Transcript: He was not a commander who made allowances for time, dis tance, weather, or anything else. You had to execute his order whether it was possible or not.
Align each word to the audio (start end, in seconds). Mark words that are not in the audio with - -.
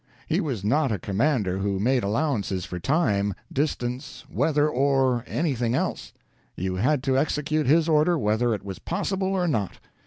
He 0.25 0.41
was 0.41 0.63
not 0.63 0.91
a 0.91 0.97
commander 0.97 1.59
who 1.59 1.79
made 1.79 2.01
allowances 2.01 2.65
for 2.65 2.79
time, 2.79 3.35
dis 3.53 3.75
tance, 3.75 4.25
weather, 4.31 4.67
or 4.67 5.23
anything 5.27 5.75
else. 5.75 6.11
You 6.55 6.77
had 6.77 7.03
to 7.03 7.19
execute 7.19 7.67
his 7.67 7.87
order 7.87 8.17
whether 8.17 8.51
it 8.55 8.65
was 8.65 8.79
possible 8.79 9.31
or 9.31 9.47
not. 9.47 9.73